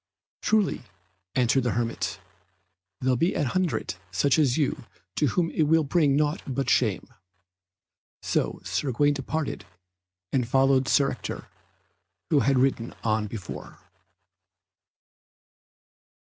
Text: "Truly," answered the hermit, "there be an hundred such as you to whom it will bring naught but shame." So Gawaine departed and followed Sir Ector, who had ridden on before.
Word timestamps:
"Truly," 0.41 0.81
answered 1.35 1.61
the 1.61 1.73
hermit, 1.73 2.19
"there 3.01 3.15
be 3.15 3.35
an 3.35 3.45
hundred 3.45 3.93
such 4.09 4.39
as 4.39 4.57
you 4.57 4.85
to 5.15 5.27
whom 5.27 5.51
it 5.51 5.67
will 5.67 5.83
bring 5.83 6.15
naught 6.15 6.41
but 6.47 6.71
shame." 6.71 7.07
So 8.23 8.63
Gawaine 8.81 9.13
departed 9.13 9.63
and 10.33 10.47
followed 10.49 10.87
Sir 10.87 11.11
Ector, 11.11 11.45
who 12.31 12.39
had 12.39 12.57
ridden 12.57 12.95
on 13.03 13.27
before. 13.27 13.77